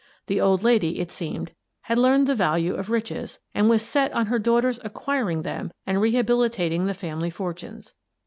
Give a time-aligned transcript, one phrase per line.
[0.25, 4.25] The old lady, it seemed, had learned the value of riches, and was set on
[4.25, 7.93] her daughter's acquiring them and rehabilitating the family fortunes.